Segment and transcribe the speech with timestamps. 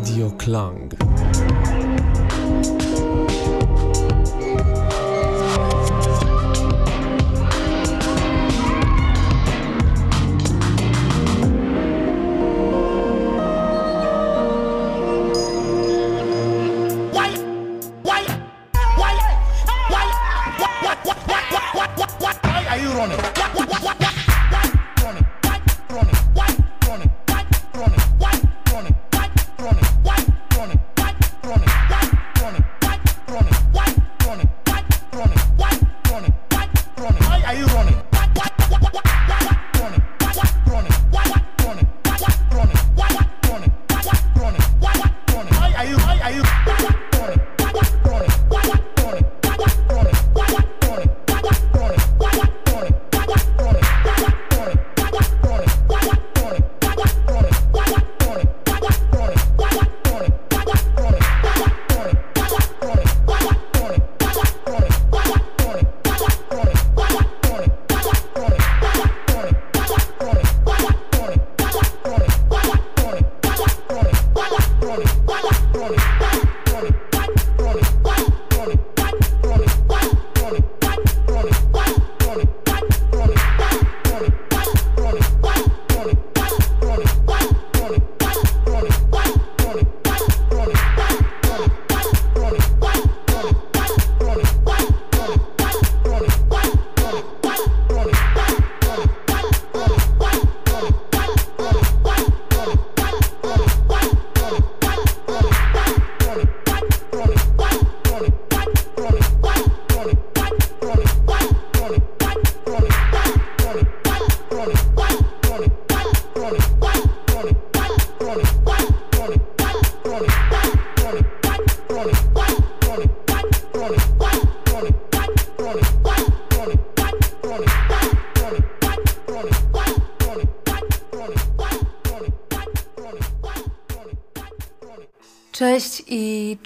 [0.00, 0.89] Radioklang.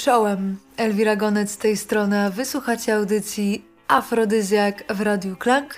[0.04, 0.56] Czołem.
[0.76, 2.30] Elwira Gonec z tej strony.
[2.30, 5.74] Wysłuchacie audycji Afrodyzjak w Radiu Klank.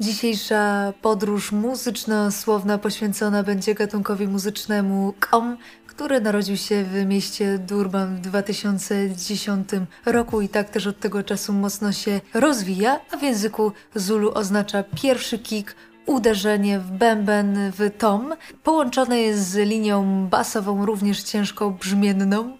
[0.00, 5.56] Dzisiejsza podróż muzyczno-słowna poświęcona będzie gatunkowi muzycznemu Kom,
[5.86, 9.68] który narodził się w mieście Durban w 2010
[10.06, 14.84] roku i tak też od tego czasu mocno się rozwija, a w języku Zulu oznacza
[15.02, 15.74] pierwszy kick
[16.06, 18.34] uderzenie w bęben w tom.
[18.62, 22.58] Połączone jest z linią basową, również ciężko brzmienną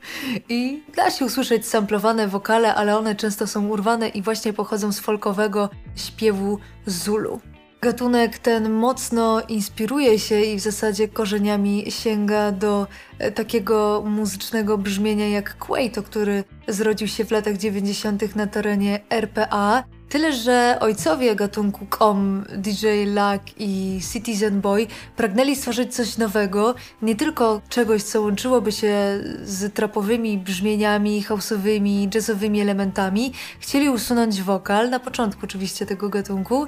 [0.49, 5.01] i da się usłyszeć samplowane wokale, ale one często są urwane i właśnie pochodzą z
[5.01, 7.41] folkowego śpiewu Zulu.
[7.83, 12.87] Gatunek ten mocno inspiruje się i w zasadzie korzeniami sięga do
[13.19, 18.37] e, takiego muzycznego brzmienia jak Quaito, który zrodził się w latach 90.
[18.37, 25.95] na terenie RPA Tyle, że ojcowie gatunku kom, DJ Luck i Citizen Boy pragnęli stworzyć
[25.95, 28.95] coś nowego, nie tylko czegoś, co łączyłoby się
[29.43, 33.33] z trapowymi brzmieniami, houseowymi, jazzowymi elementami.
[33.61, 36.67] Chcieli usunąć wokal, na początku oczywiście tego gatunku,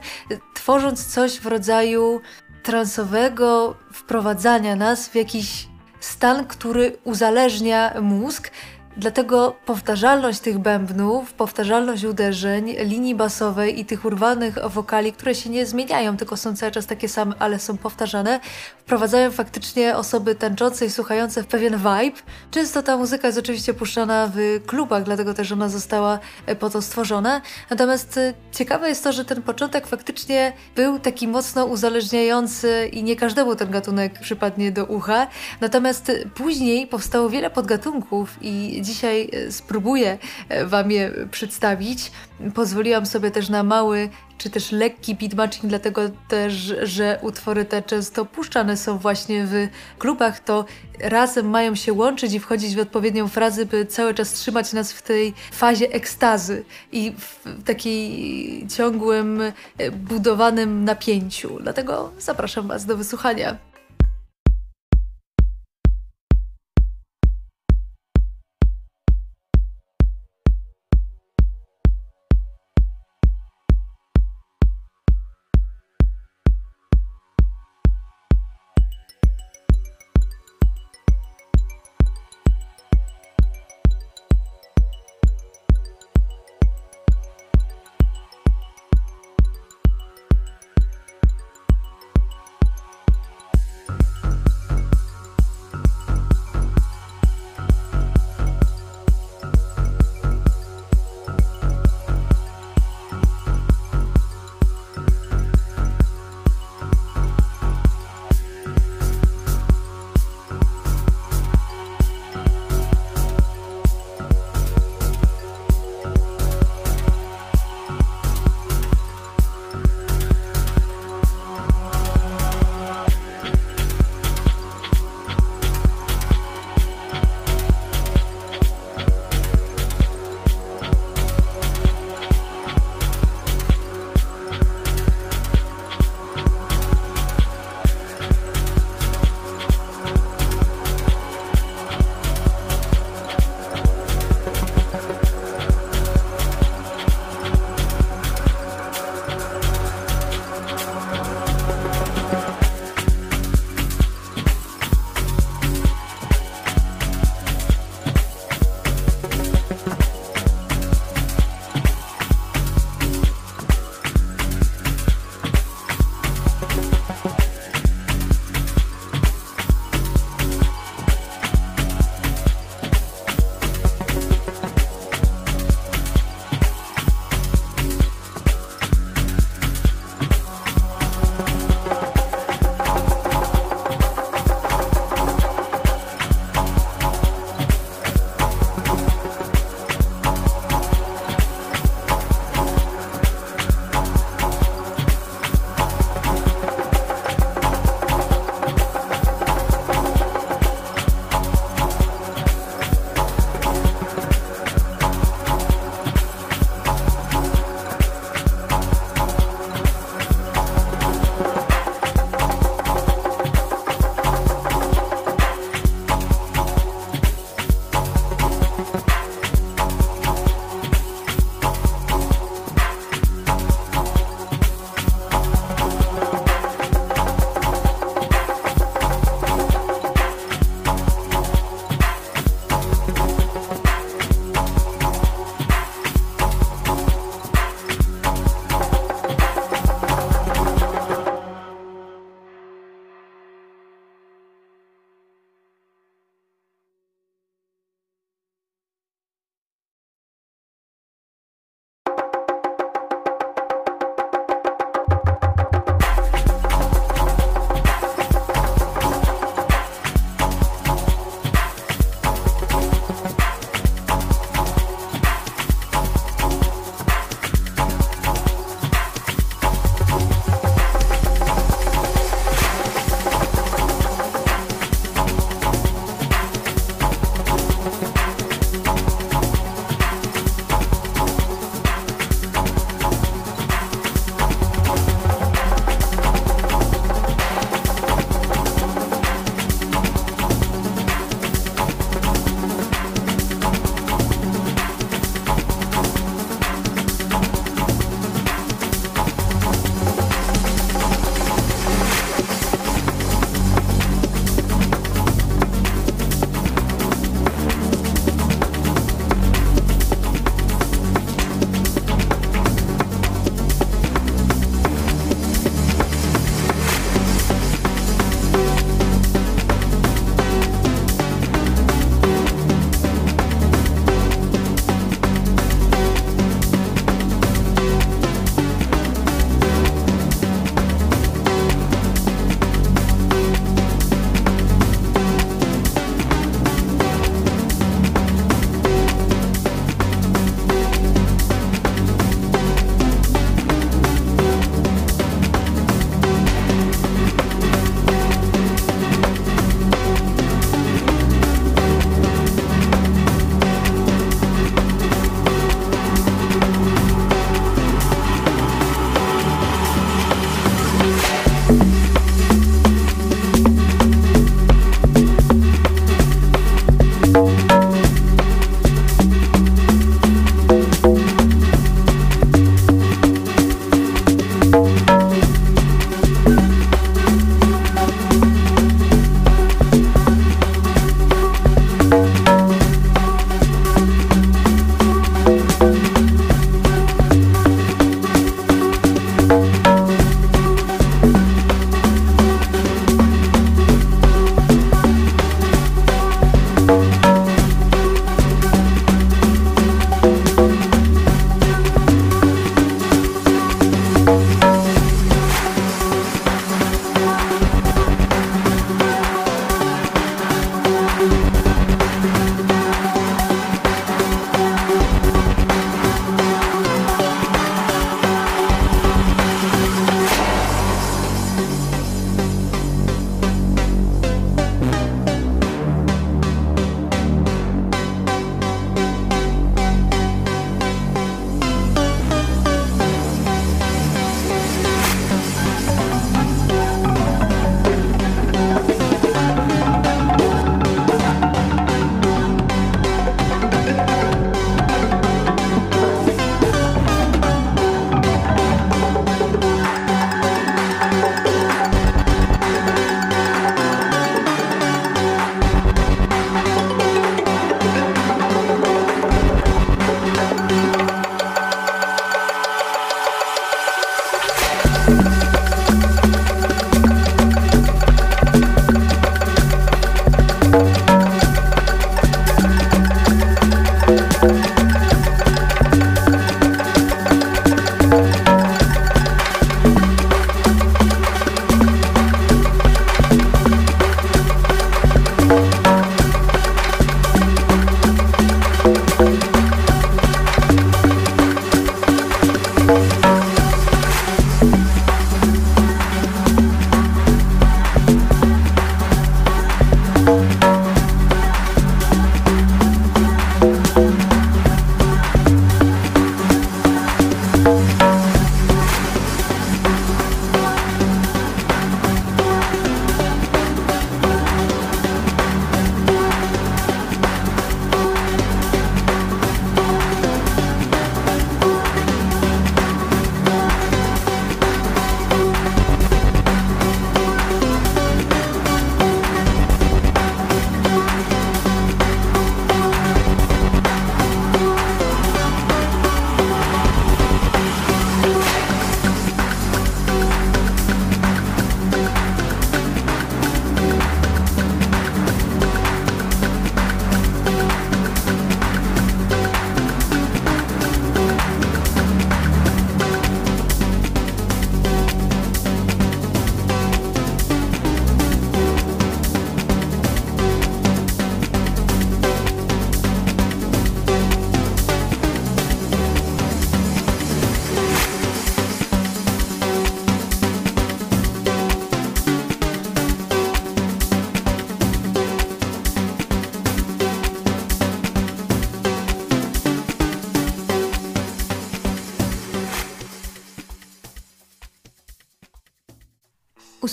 [0.55, 2.21] tworząc coś w rodzaju
[2.63, 5.69] transowego wprowadzania nas w jakiś
[6.01, 8.51] stan, który uzależnia mózg,
[8.97, 15.67] Dlatego powtarzalność tych bębnów, powtarzalność uderzeń, linii basowej i tych urwanych wokali, które się nie
[15.67, 18.41] zmieniają, tylko są cały czas takie same, ale są powtarzane,
[18.79, 22.21] wprowadzają faktycznie osoby tańczące i słuchające w pewien vibe.
[22.51, 26.83] Często ta muzyka jest oczywiście puszczana w klubach, dlatego też ona została e, po to
[26.83, 27.41] stworzona.
[27.71, 33.17] Natomiast e, ciekawe jest to, że ten początek faktycznie był taki mocno uzależniający i nie
[33.17, 35.27] każdemu ten gatunek przypadnie do ucha.
[35.61, 42.13] Natomiast później powstało wiele podgatunków i dzisiaj e, spróbuję e, Wam je przedstawić.
[42.55, 44.09] Pozwoliłam sobie też na mały
[44.43, 49.69] czy też lekki beatmatching, dlatego też, że utwory te często puszczane są właśnie w
[49.99, 50.65] klubach, to
[51.01, 55.03] razem mają się łączyć i wchodzić w odpowiednią frazę, by cały czas trzymać nas w
[55.03, 59.41] tej fazie ekstazy i w takiej ciągłym,
[59.79, 61.59] e, budowanym napięciu.
[61.61, 63.72] Dlatego zapraszam Was do wysłuchania.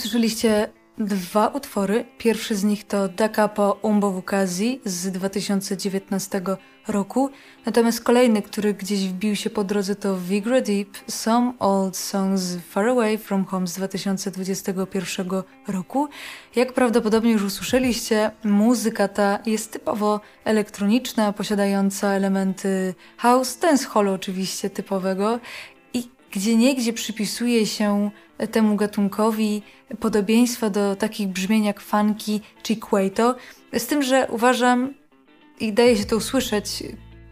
[0.09, 2.05] Usłyszeliście dwa utwory.
[2.17, 6.41] Pierwszy z nich to Da Capo Umbo Vukazi z 2019
[6.87, 7.29] roku.
[7.65, 12.87] Natomiast kolejny, który gdzieś wbił się po drodze to Vigra Deep Some Old Songs Far
[12.87, 15.27] Away From Home z 2021
[15.67, 16.07] roku.
[16.55, 25.39] Jak prawdopodobnie już usłyszeliście, muzyka ta jest typowo elektroniczna, posiadająca elementy house, dancehall oczywiście typowego
[26.31, 28.11] gdzie niegdzie przypisuje się
[28.51, 29.61] temu gatunkowi
[29.99, 33.35] podobieństwa do takich brzmień jak funky czy quaito,
[33.77, 34.93] z tym, że uważam
[35.59, 36.83] i daje się to usłyszeć,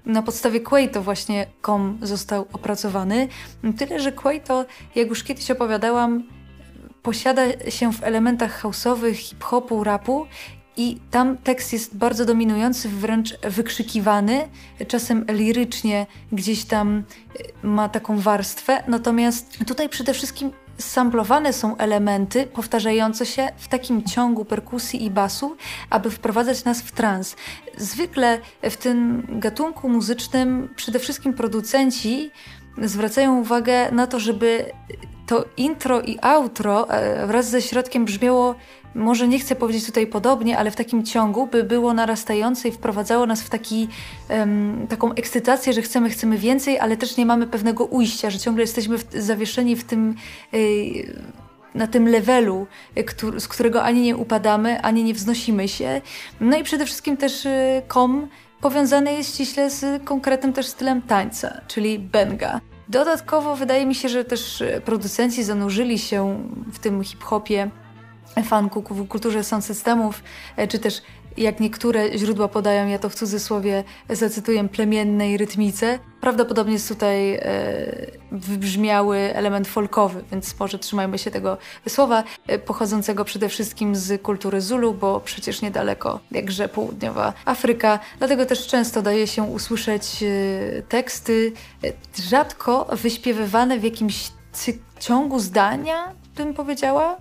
[0.08, 3.28] na podstawie Quaito właśnie kom został opracowany.
[3.78, 6.24] Tyle, że Quaito, jak już kiedyś opowiadałam,
[7.02, 10.28] posiada się w elementach house'owych, hip-hopu, rapu
[10.78, 14.48] i tam tekst jest bardzo dominujący, wręcz wykrzykiwany,
[14.88, 16.98] czasem lirycznie gdzieś tam
[17.64, 18.84] e, ma taką warstwę.
[18.88, 25.56] Natomiast tutaj przede wszystkim samplowane są elementy powtarzające się w takim ciągu perkusji i basu,
[25.90, 27.36] aby wprowadzać nas w trans.
[27.78, 32.32] Zwykle w tym gatunku muzycznym przede wszystkim producenci
[32.82, 34.66] zwracają uwagę na to, żeby
[35.28, 38.56] to intro i outro e, wraz ze środkiem brzmiało
[38.96, 43.26] może nie chcę powiedzieć tutaj podobnie, ale w takim ciągu, by było narastające i wprowadzało
[43.26, 43.88] nas w taki,
[44.30, 48.64] um, taką ekscytację, że chcemy, chcemy więcej, ale też nie mamy pewnego ujścia, że ciągle
[48.64, 50.16] jesteśmy w, zawieszeni w tym.
[50.52, 51.38] Yy,
[51.76, 52.68] na tym levelu,
[53.06, 56.02] który, z którego ani nie upadamy, ani nie wznosimy się.
[56.40, 58.28] No i przede wszystkim też y, kom
[58.62, 62.62] powiązany jest ściśle z konkretnym też stylem tańca, czyli benga.
[62.90, 67.70] Dodatkowo wydaje mi się, że też y, producenci zanurzyli się w tym hip-hopie
[68.44, 70.24] fanku w kulturze sound systemów,
[70.58, 71.02] e, czy też
[71.38, 76.00] jak niektóre źródła podają, ja to w cudzysłowie zacytuję, plemiennej rytmice.
[76.22, 77.42] Prawdopodobnie jest tutaj e,
[78.32, 81.58] wybrzmiały element folkowy, więc może trzymajmy się tego
[81.88, 88.00] słowa, e, pochodzącego przede wszystkim z kultury Zulu, bo przecież niedaleko, jakże południowa Afryka.
[88.18, 91.54] Dlatego też często daje się usłyszeć e, teksty
[91.84, 94.32] e, rzadko wyśpiewywane w jakimś
[95.00, 97.18] ciągu zdania, bym powiedziała,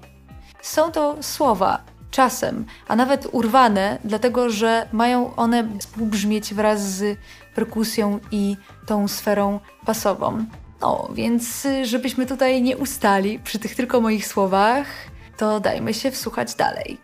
[0.68, 1.78] są to słowa,
[2.11, 7.18] czasem, a nawet urwane, dlatego że mają one współbrzmieć wraz z
[7.54, 8.56] perkusją i
[8.87, 10.44] tą sferą basową.
[10.80, 14.87] No, więc żebyśmy tutaj nie ustali przy tych tylko moich słowach,
[15.37, 16.99] to dajmy się wsłuchać dalej.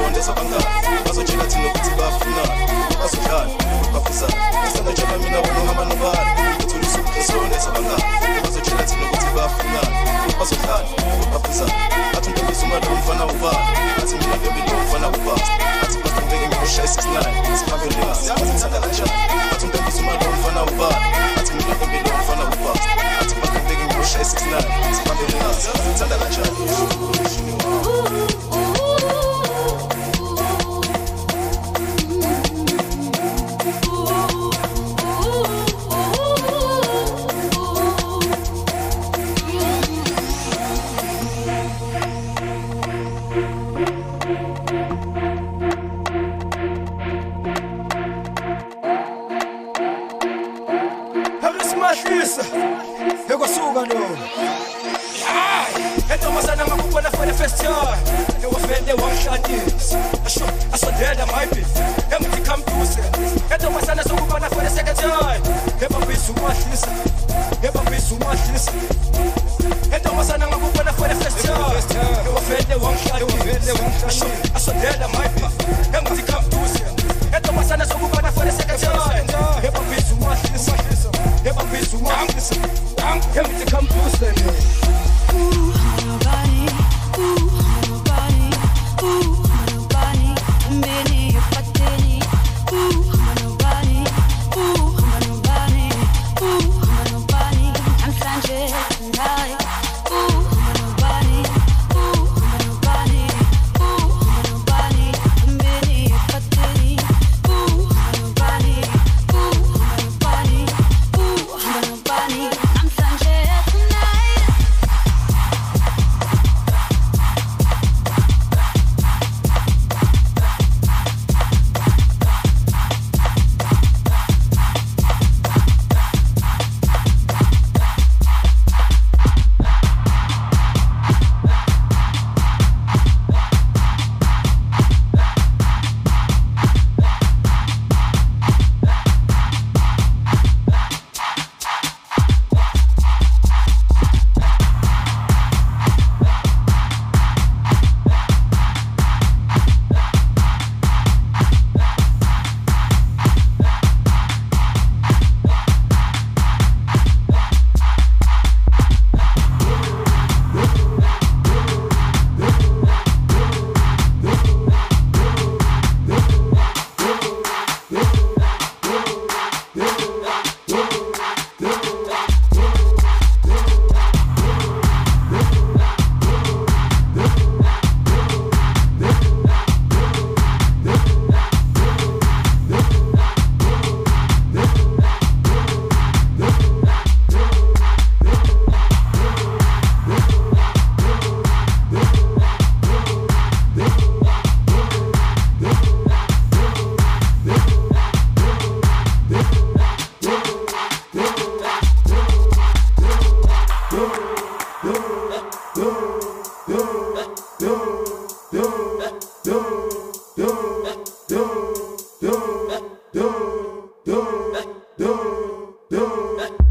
[215.17, 216.66] do, do.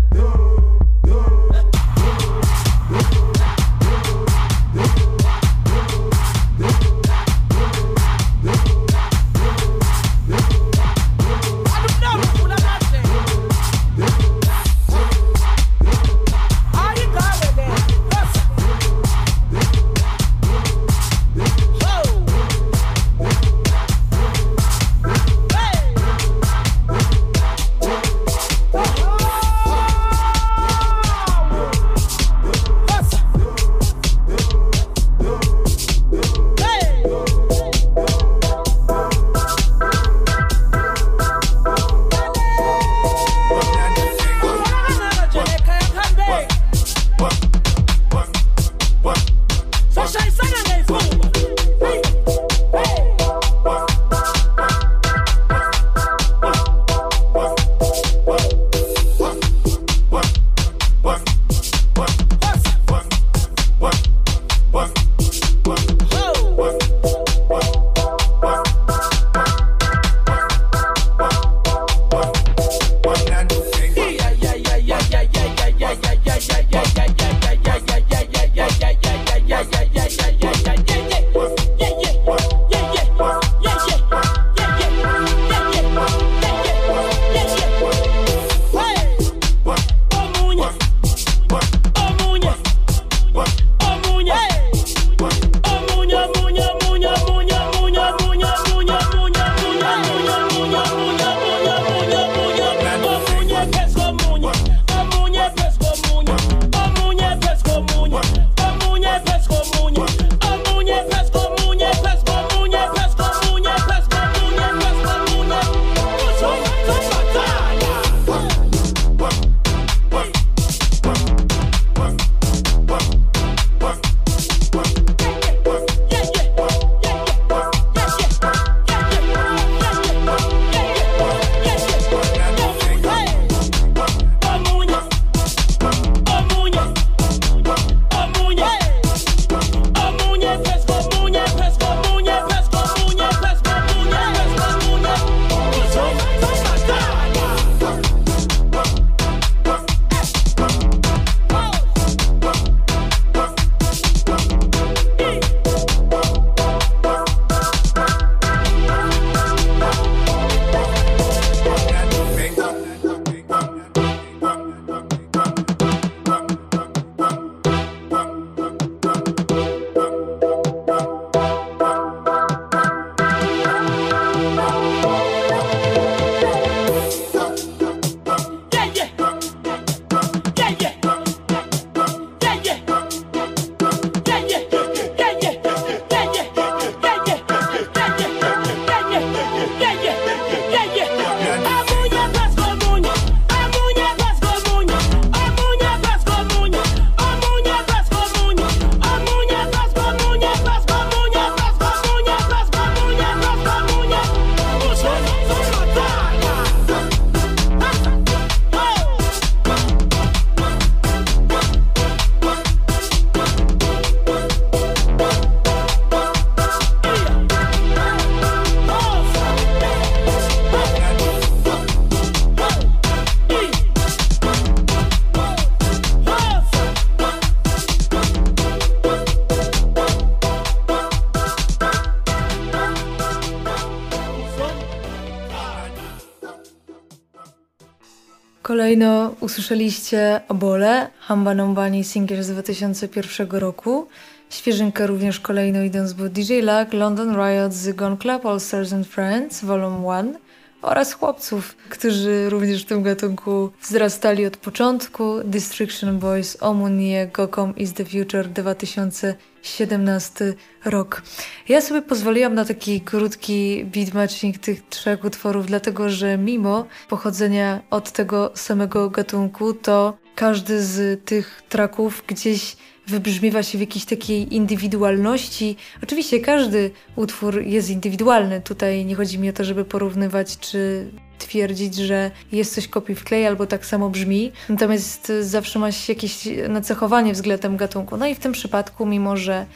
[238.96, 244.08] Kolejno usłyszeliście Obole, Hamba Nombani Singer z 2001 roku.
[244.50, 249.06] Świeżynkę również kolejno idąc był DJ Luck, London Riot, The Gone Club, All Stars and
[249.06, 250.38] Friends, Volume 1
[250.86, 255.34] oraz chłopców, którzy również w tym gatunku wzrastali od początku.
[255.44, 261.22] Destruction Boys, Omunie, Gokom is the Future 2017 rok.
[261.68, 267.80] Ja sobie pozwoliłam na taki krótki beat matching tych trzech utworów, dlatego że mimo pochodzenia
[267.90, 274.54] od tego samego gatunku, to każdy z tych traków gdzieś wybrzmiewa się w jakiejś takiej
[274.54, 275.76] indywidualności.
[276.02, 278.60] Oczywiście każdy utwór jest indywidualny.
[278.60, 283.24] Tutaj nie chodzi mi o to, żeby porównywać czy twierdzić, że jest coś kopii w
[283.24, 284.52] klej albo tak samo brzmi.
[284.68, 288.16] Natomiast zawsze ma się jakieś nacechowanie względem gatunku.
[288.16, 289.66] No i w tym przypadku, mimo że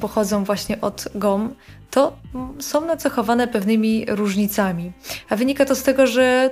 [0.00, 1.54] pochodzą właśnie od GOM,
[1.90, 2.16] to
[2.58, 4.92] są nacechowane pewnymi różnicami.
[5.28, 6.50] A wynika to z tego, że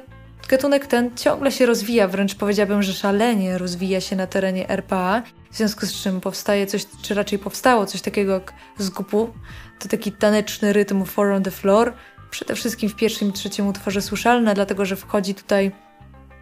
[0.48, 5.56] Gatunek ten ciągle się rozwija, wręcz powiedziałabym, że szalenie rozwija się na terenie RPA, w
[5.56, 9.30] związku z czym powstaje coś, czy raczej powstało coś takiego jak zgupu.
[9.78, 11.92] To taki taneczny rytm Four on the Floor,
[12.30, 15.72] przede wszystkim w pierwszym i trzecim utworze słyszalne, dlatego że wchodzi tutaj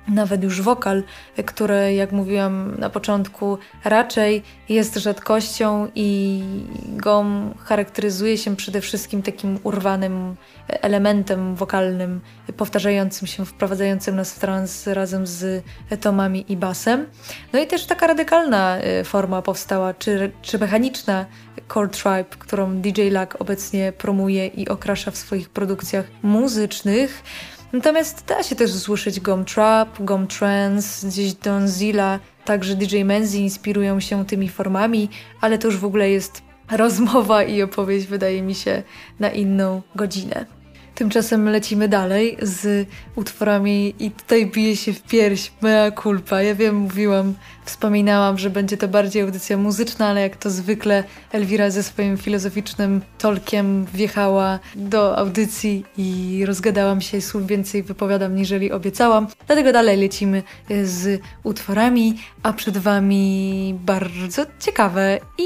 [0.09, 1.03] nawet już wokal,
[1.47, 6.43] który, jak mówiłam na początku, raczej jest rzadkością i
[6.89, 10.37] gom charakteryzuje się przede wszystkim takim urwanym
[10.69, 12.21] elementem wokalnym,
[12.57, 15.65] powtarzającym się, wprowadzającym nas w trans razem z
[16.01, 17.07] tomami i basem.
[17.53, 21.27] No i też taka radykalna e, forma powstała, czy, czy mechaniczna
[21.75, 27.23] Core Tribe, którą DJ Luck obecnie promuje i okrasza w swoich produkcjach muzycznych.
[27.73, 33.41] Natomiast da się też usłyszeć Gom Trap, Gom Trance, gdzieś Don Zilla, także DJ Menzi
[33.41, 35.09] inspirują się tymi formami,
[35.41, 38.83] ale to już w ogóle jest rozmowa i opowieść, wydaje mi się,
[39.21, 40.56] na inną godzinę.
[40.97, 46.43] Tymczasem lecimy dalej z utworami i tutaj bije się w pierś mea culpa.
[46.43, 51.71] Ja wiem, mówiłam, wspominałam, że będzie to bardziej audycja muzyczna, ale jak to zwykle Elwira
[51.71, 59.27] ze swoim filozoficznym tolkiem wjechała do audycji i rozgadałam się słów więcej wypowiadam niżeli obiecałam.
[59.47, 60.43] Dlatego dalej lecimy
[60.85, 65.43] z utworami, a przed Wami bardzo ciekawe i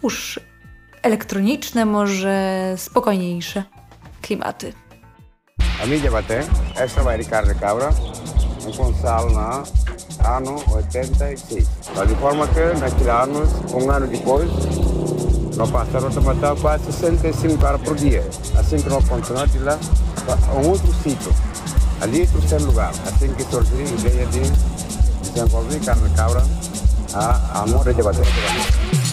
[0.00, 0.40] dłuższe.
[1.02, 3.77] Elektroniczne, może spokojniejsze
[5.80, 6.44] A mídia bater,
[6.76, 7.54] esta vai de cabra,
[8.66, 9.62] um consal na
[10.36, 11.66] ano 86.
[12.06, 14.50] De forma que naquele ano, um ano depois,
[15.56, 18.24] nós passamos a matar quase 65 caras por dia.
[18.58, 19.78] Assim que nós continuamos de lá,
[20.48, 21.32] a um outro sítio.
[22.00, 22.90] Ali, terceiro lugar.
[23.06, 24.40] Assim que surgiu a ideia de
[25.22, 26.44] desenvolver carne cabra
[27.14, 29.07] a amor de bater.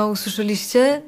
[0.00, 1.02] Kolejno usłyszeliście?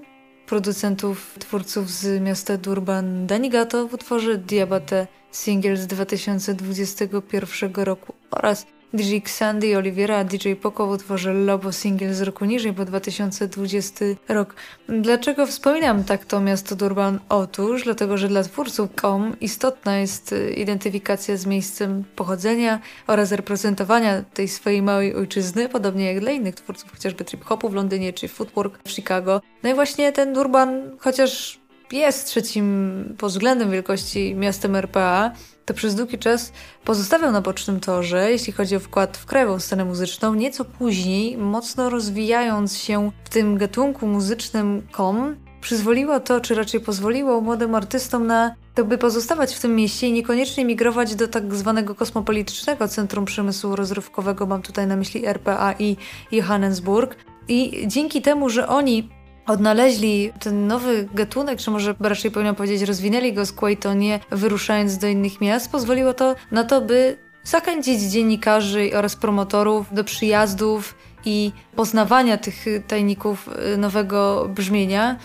[0.47, 9.17] Producentów, twórców z miasta Durban Danigato w utworze Diabate single z 2021 roku oraz DJ
[9.17, 14.55] Xandy Oliviera, DJ Poco w utworze Lobo single z roku niżej, bo 2020 rok.
[14.89, 17.19] Dlaczego wspominam tak to miasto Durban?
[17.29, 24.23] Otóż dlatego, że dla twórców KOM istotna jest y, identyfikacja z miejscem pochodzenia oraz reprezentowania
[24.23, 28.79] tej swojej małej ojczyzny, podobnie jak dla innych twórców, chociażby trip-hopu w Londynie czy footwork
[28.85, 29.41] w Chicago.
[29.63, 31.61] No i właśnie ten Durban, chociaż
[31.93, 35.33] jest trzecim pod względem wielkości miastem RPA,
[35.65, 36.53] to przez długi czas
[36.85, 40.35] pozostawiał na bocznym torze, jeśli chodzi o wkład w krajową scenę muzyczną.
[40.35, 47.41] Nieco później, mocno rozwijając się w tym gatunku muzycznym kom, przyzwoliło to, czy raczej pozwoliło
[47.41, 51.95] młodym artystom na to, by pozostawać w tym mieście i niekoniecznie migrować do tak zwanego
[51.95, 55.97] kosmopolitycznego centrum przemysłu rozrywkowego, mam tutaj na myśli RPA i
[56.33, 57.17] Johannesburg.
[57.49, 59.09] I dzięki temu, że oni
[59.47, 64.99] odnaleźli ten nowy gatunek, czy może raczej powinno powiedzieć, rozwinęli go z Kuwaito, nie wyruszając
[64.99, 71.53] do innych miast, pozwoliło to na to, by zachęcić dziennikarzy oraz promotorów do przyjazdów i
[71.77, 75.17] poznawania tych tajników y, nowego brzmienia.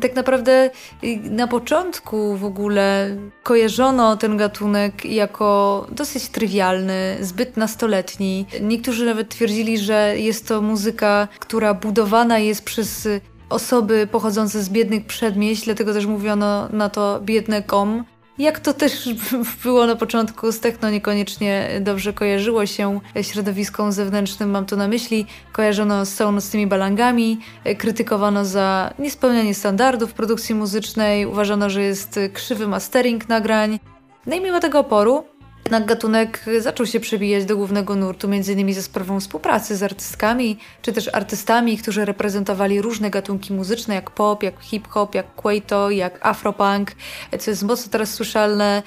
[0.00, 0.70] Tak naprawdę
[1.04, 8.46] y, na początku w ogóle kojarzono ten gatunek jako dosyć trywialny, zbyt nastoletni.
[8.60, 13.08] Niektórzy nawet twierdzili, że jest to muzyka, która budowana jest przez
[13.50, 18.04] osoby pochodzące z biednych przedmieść, dlatego też mówiono na to biedne kom.
[18.38, 19.08] Jak to też
[19.64, 25.26] było na początku z techno niekoniecznie dobrze kojarzyło się środowiskom zewnętrznym, mam tu na myśli,
[25.52, 27.38] kojarzono z całonocnymi balangami,
[27.78, 33.80] krytykowano za niespełnianie standardów produkcji muzycznej, uważano, że jest krzywy mastering nagrań.
[34.26, 35.24] No i mimo tego oporu
[35.64, 38.74] jednak gatunek zaczął się przebijać do głównego nurtu, m.in.
[38.74, 44.42] ze sprawą współpracy z artystkami, czy też artystami, którzy reprezentowali różne gatunki muzyczne, jak pop,
[44.42, 46.92] jak hip-hop, jak kwaito, jak afropunk,
[47.38, 48.82] co jest mocno teraz słyszalne.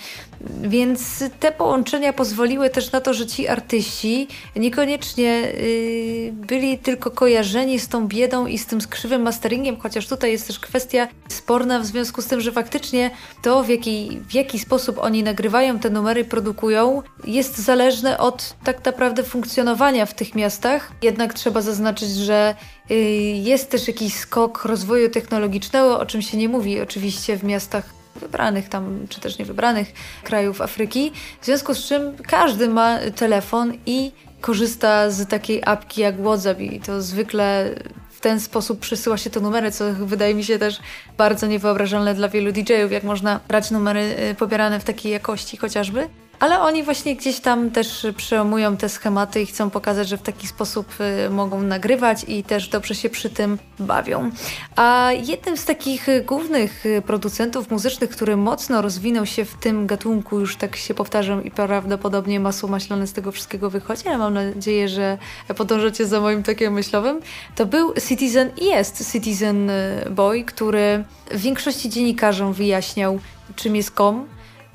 [0.62, 7.80] Więc te połączenia pozwoliły też na to, że ci artyści niekoniecznie yy, byli tylko kojarzeni
[7.80, 11.86] z tą biedą i z tym skrzywym masteringiem, chociaż tutaj jest też kwestia sporna w
[11.86, 13.12] związku z tym, że faktycznie
[13.42, 18.86] to, w jaki, w jaki sposób oni nagrywają te numery, produkują, jest zależne od tak
[18.86, 20.92] naprawdę funkcjonowania w tych miastach.
[21.02, 22.56] Jednak trzeba zaznaczyć, że
[22.90, 22.98] yy,
[23.38, 28.70] jest też jakiś skok rozwoju technologicznego, o czym się nie mówi oczywiście w miastach wybranych
[28.70, 29.94] tam, czy też niewybranych
[30.24, 31.12] krajów Afryki,
[31.42, 34.12] w związku z czym każdy ma telefon i
[34.42, 37.76] korzysta z takiej apki jak WhatsApp i to zwykle
[38.10, 40.80] w ten sposób przesyła się te numery, co wydaje mi się też
[41.18, 46.10] bardzo niewyobrażalne dla wielu DJ-ów, jak można brać numery y, pobierane w takiej jakości chociażby.
[46.40, 50.48] Ale oni właśnie gdzieś tam też przełamują te schematy i chcą pokazać, że w taki
[50.48, 50.88] sposób
[51.26, 54.32] y, mogą nagrywać i też dobrze się przy tym bawią.
[54.76, 60.56] A jednym z takich głównych producentów muzycznych, który mocno rozwinął się w tym gatunku, już
[60.56, 65.18] tak się powtarzam i prawdopodobnie masło maślane z tego wszystkiego wychodzi, ale mam nadzieję, że
[65.58, 67.20] podążacie za moim tokiem myślowym,
[67.56, 69.72] to był Citizen i jest Citizen
[70.10, 73.20] Boy, który większości dziennikarzom wyjaśniał,
[73.56, 74.28] czym jest kom,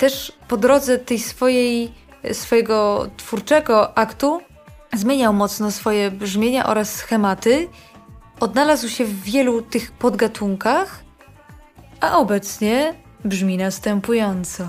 [0.03, 1.93] też po drodze tej swojej,
[2.33, 4.41] swojego twórczego aktu
[4.95, 7.69] zmieniał mocno swoje brzmienia oraz schematy.
[8.41, 11.05] Odnalazł się w wielu tych podgatunkach,
[12.01, 12.95] a obecnie
[13.25, 14.69] brzmi następująco.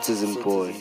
[0.00, 0.72] autism boy.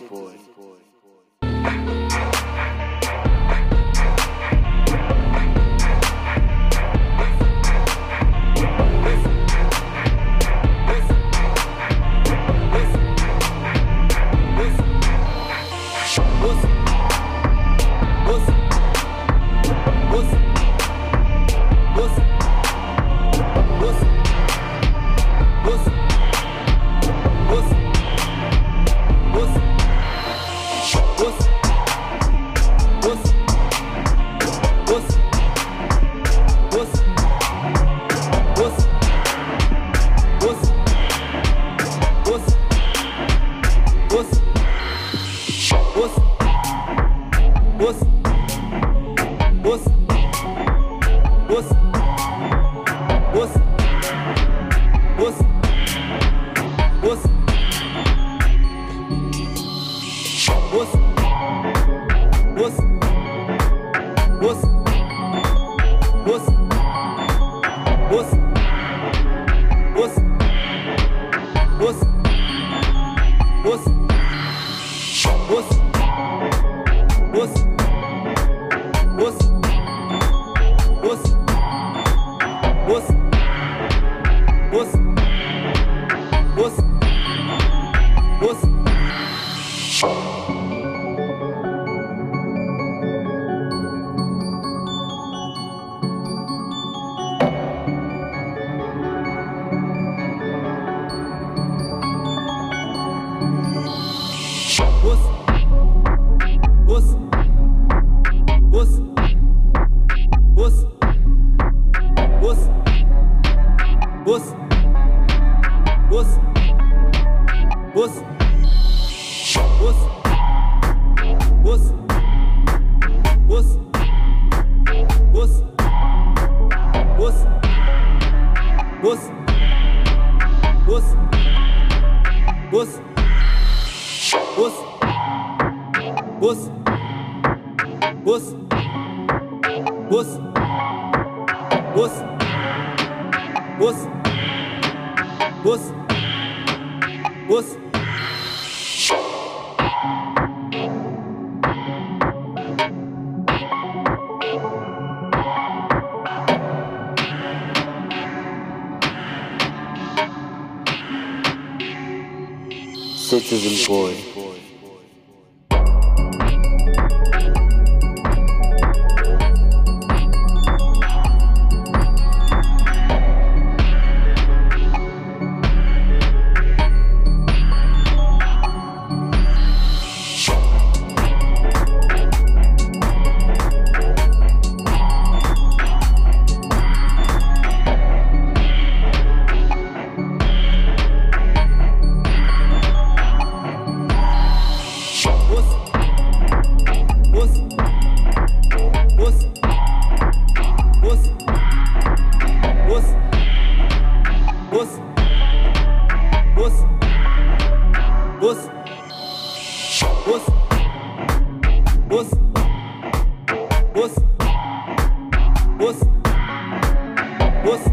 [217.70, 217.84] Você.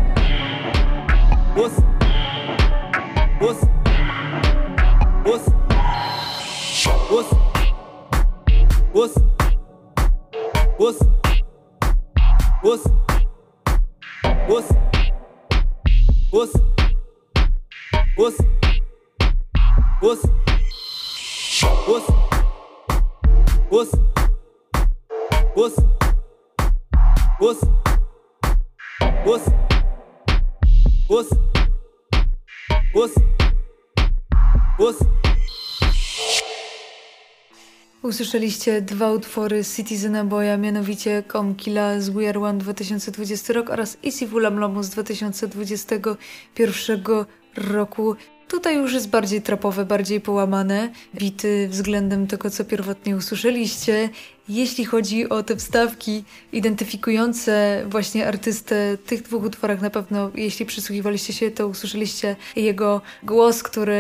[1.55, 1.83] Você.
[3.39, 3.66] Você.
[5.22, 5.51] Você.
[7.11, 7.35] Você.
[8.95, 9.14] Você.
[9.18, 9.20] Você.
[10.79, 11.05] Você.
[14.49, 14.74] Você.
[16.33, 16.61] Você.
[18.16, 18.41] Você.
[20.01, 20.22] Você.
[21.91, 22.12] Você.
[23.70, 23.97] Você.
[25.55, 25.83] Você.
[27.39, 27.95] Você.
[38.03, 44.29] Usłyszeliście dwa utwory Citizena Boya, mianowicie Comkilla z We Are One 2020 rok oraz Easy
[44.29, 47.01] Fulam z 2021
[47.57, 48.16] roku.
[48.49, 54.09] Tutaj już jest bardziej trapowe, bardziej połamane, bity względem tego, co pierwotnie usłyszeliście.
[54.49, 61.32] Jeśli chodzi o te wstawki identyfikujące właśnie artystę tych dwóch utworach, na pewno jeśli przysłuchiwaliście
[61.32, 63.97] się, to usłyszeliście jego głos, który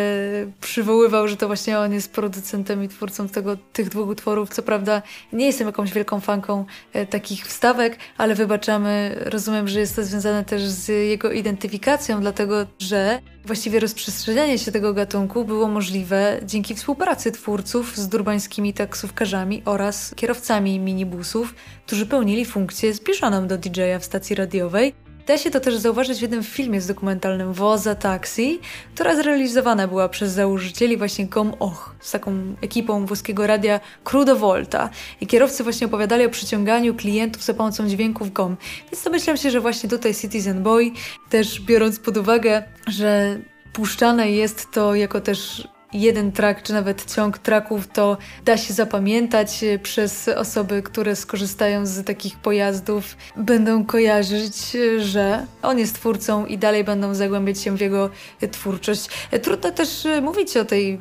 [0.60, 4.50] przywoływał, że to właśnie on jest producentem i twórcą tego, tych dwóch utworów.
[4.50, 9.96] Co prawda nie jestem jakąś wielką fanką e, takich wstawek, ale wybaczamy, rozumiem, że jest
[9.96, 16.40] to związane też z jego identyfikacją, dlatego że Właściwie rozprzestrzenianie się tego gatunku było możliwe
[16.42, 21.54] dzięki współpracy twórców z durbańskimi taksówkarzami oraz kierowcami minibusów,
[21.86, 24.94] którzy pełnili funkcję zbliżoną do DJ-a w stacji radiowej
[25.26, 28.60] Da się to też zauważyć w jednym filmie z dokumentalnym Woza Taxi,
[28.94, 34.90] która zrealizowana była przez założycieli właśnie Gom Och z taką ekipą włoskiego radia Crudo Volta.
[35.20, 38.56] I kierowcy właśnie opowiadali o przyciąganiu klientów za pomocą dźwięków GOM.
[38.92, 40.90] Więc domyślam się, że właśnie tutaj Citizen Boy,
[41.30, 43.38] też biorąc pod uwagę, że
[43.72, 45.68] puszczane jest to jako też
[46.00, 51.86] jeden track, czy nawet ciąg tracków, to da się zapamiętać e, przez osoby, które skorzystają
[51.86, 57.76] z takich pojazdów, będą kojarzyć, e, że on jest twórcą i dalej będą zagłębiać się
[57.76, 58.10] w jego
[58.50, 59.08] twórczość.
[59.30, 61.00] E, trudno też mówić o tej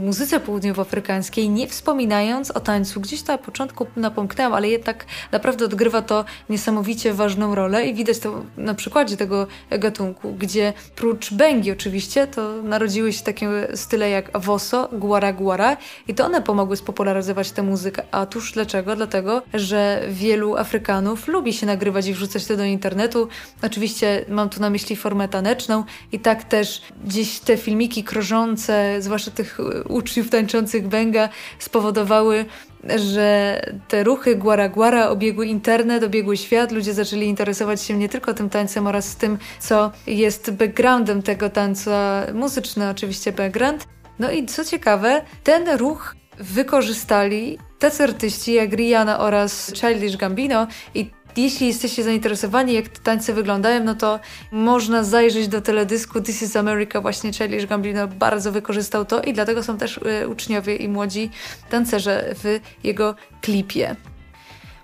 [0.00, 3.00] muzyce południowoafrykańskiej, nie wspominając o tańcu.
[3.00, 8.18] Gdzieś to na początku napomknęłam, ale jednak naprawdę odgrywa to niesamowicie ważną rolę i widać
[8.18, 14.17] to na przykładzie tego gatunku, gdzie prócz bęgi oczywiście, to narodziły się takie style jak
[14.18, 15.76] jak Woso, Guara Guara
[16.08, 18.02] i to one pomogły spopularyzować tę muzykę.
[18.10, 18.96] A tuż dlaczego?
[18.96, 23.28] Dlatego, że wielu Afrykanów lubi się nagrywać i wrzucać to do internetu.
[23.62, 29.30] Oczywiście mam tu na myśli formę taneczną i tak też gdzieś te filmiki krążące, zwłaszcza
[29.30, 29.58] tych
[29.88, 32.44] uczniów tańczących bęga, spowodowały,
[32.96, 38.34] że te ruchy Guara Guara obiegły internet, obiegły świat, ludzie zaczęli interesować się nie tylko
[38.34, 43.86] tym tańcem oraz tym, co jest backgroundem tego tańca, muzyczny oczywiście background,
[44.18, 51.10] no i co ciekawe, ten ruch wykorzystali tacy artyści jak Rihanna oraz Childish Gambino i
[51.36, 54.20] jeśli jesteście zainteresowani, jak te tańce wyglądają, no to
[54.52, 57.00] można zajrzeć do teledysku This is America.
[57.00, 61.30] Właśnie Childish Gambino bardzo wykorzystał to i dlatego są też y, uczniowie i młodzi
[61.70, 63.96] tancerze w jego klipie.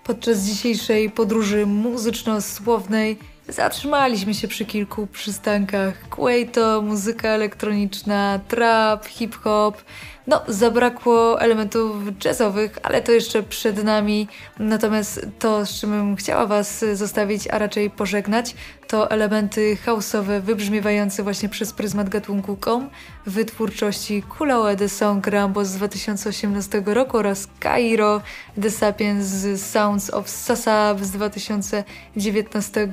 [0.04, 3.18] Podczas dzisiejszej podróży muzyczno-słownej
[3.48, 6.08] Zatrzymaliśmy się przy kilku przystankach.
[6.08, 9.82] Quaito, muzyka elektroniczna, trap, hip-hop,
[10.26, 14.28] no, zabrakło elementów jazzowych, ale to jeszcze przed nami.
[14.58, 18.54] Natomiast to, z czym bym chciała Was zostawić, a raczej pożegnać,
[18.88, 22.90] to elementy house'owe wybrzmiewające właśnie przez pryzmat gatunku kom
[23.26, 28.20] w twórczości Kulao The Song Rambo z 2018 roku oraz Cairo
[28.62, 32.88] The Sapiens z Sounds of Sasab z 2019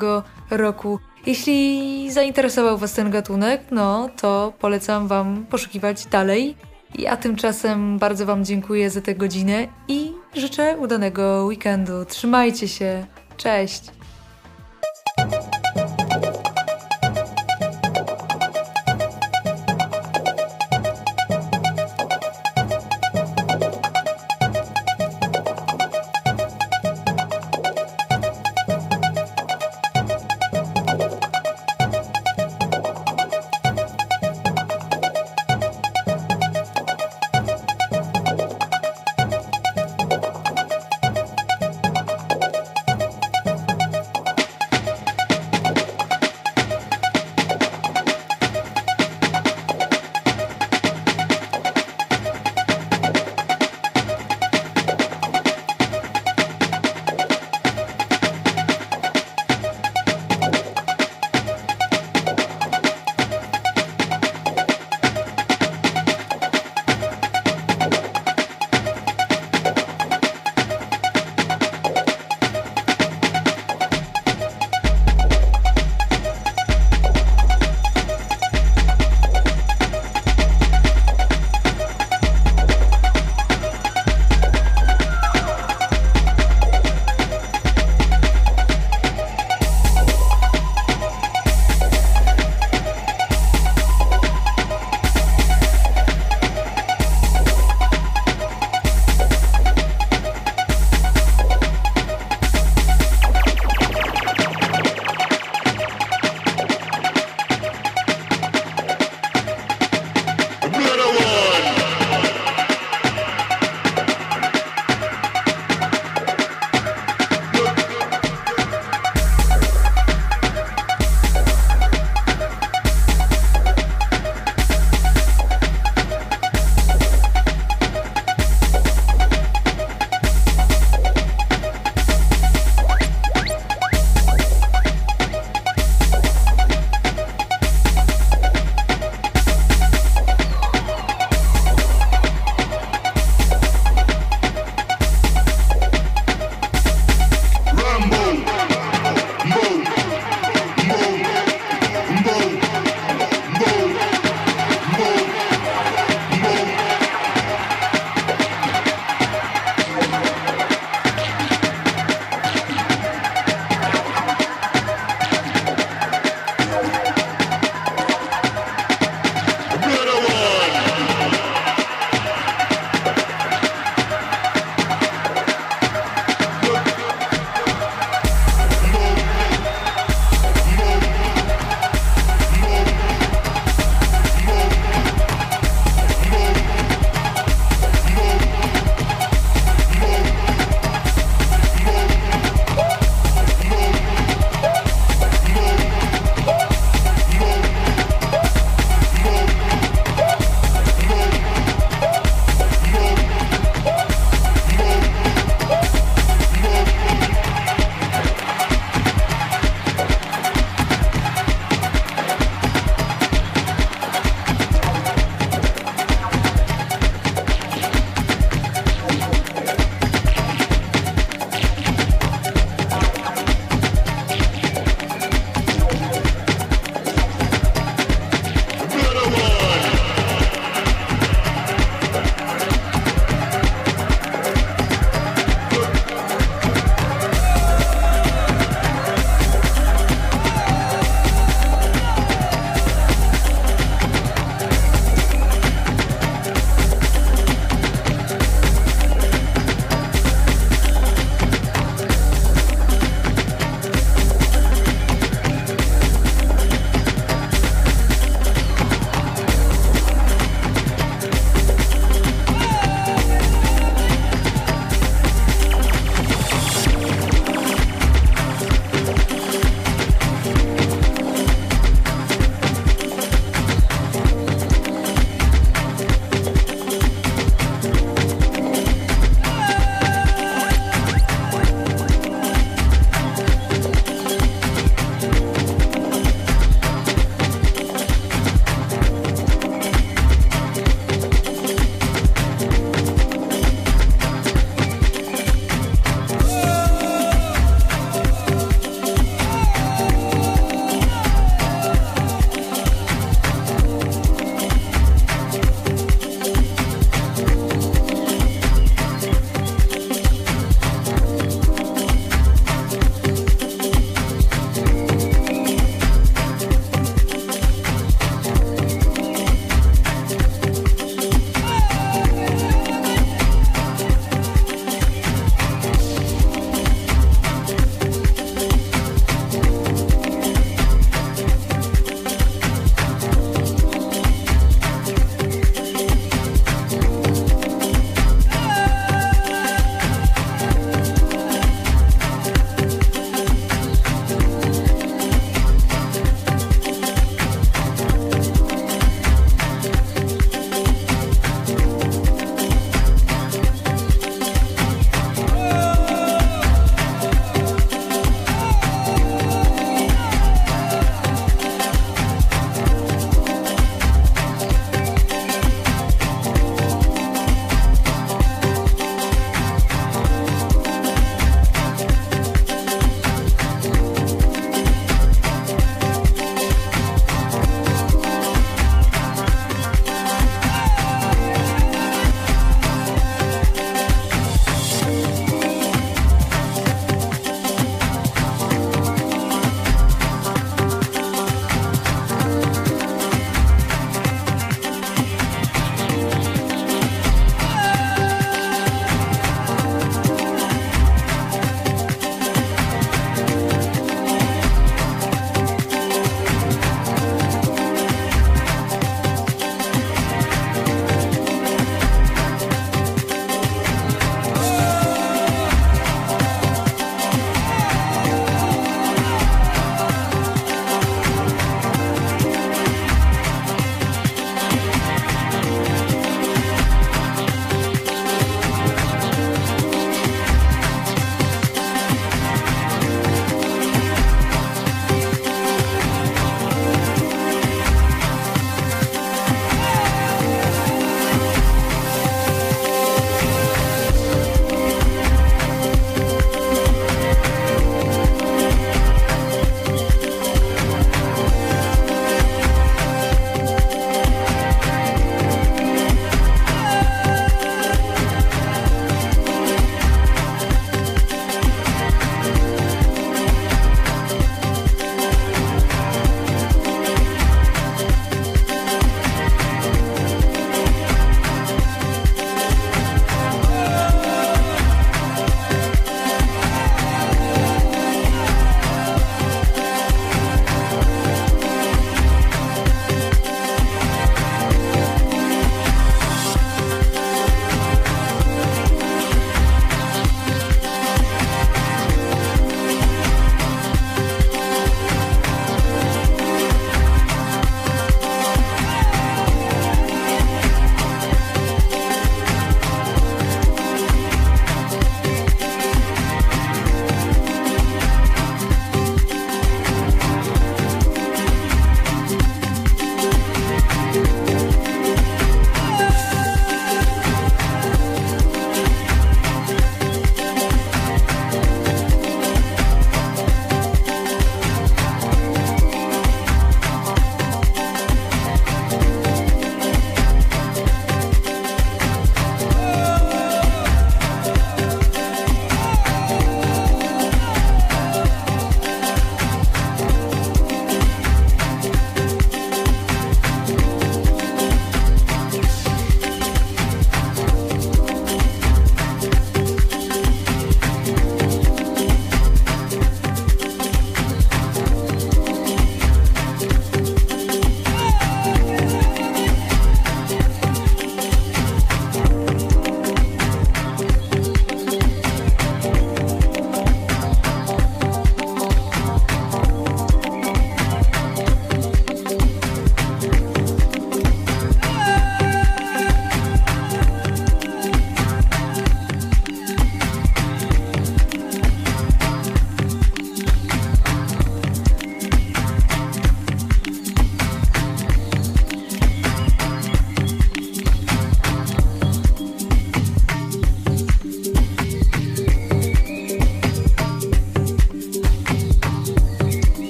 [0.50, 1.00] roku.
[1.26, 6.71] Jeśli zainteresował Was ten gatunek, no to polecam Wam poszukiwać dalej.
[7.00, 12.06] Ja tymczasem bardzo Wam dziękuję za tę godzinę i życzę udanego weekendu.
[12.06, 13.06] Trzymajcie się.
[13.38, 14.01] Cześć!